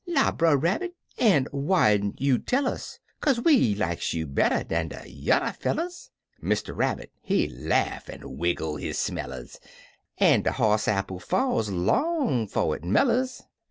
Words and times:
""La, 0.17 0.31
Brer 0.31 0.57
RabbttI 0.57 0.89
an' 1.19 1.45
whyn't 1.51 2.19
you 2.19 2.39
tell 2.39 2.67
us? 2.67 2.97
Kaze 3.21 3.39
we 3.39 3.75
likes 3.75 4.15
you 4.15 4.25
better 4.25 4.63
dan 4.63 4.87
de 4.87 5.07
yuther 5.07 5.53
fellers." 5.53 6.09
Mr. 6.41 6.75
Rabbit, 6.75 7.11
he 7.21 7.47
laugh 7.47 8.09
an' 8.09 8.35
wiggle 8.39 8.77
his 8.77 8.97
smellers, 8.97 9.59
An'" 10.17 10.41
De 10.41 10.53
hoss 10.53 10.87
apple 10.87 11.19
falls 11.19 11.69
long 11.69 12.47
'fo' 12.47 12.73
it 12.73 12.83
mellers! 12.83 13.43